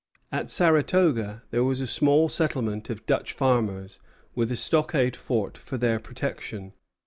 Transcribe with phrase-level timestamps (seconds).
[0.39, 3.99] ]At Saratoga there was a small settlement of Dutch farmers,
[4.33, 6.73] with a stockade fort for their protection.